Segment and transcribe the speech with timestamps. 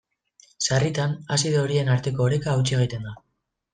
[0.69, 3.15] Sarritan, azido horien arteko oreka hautsi egiten da.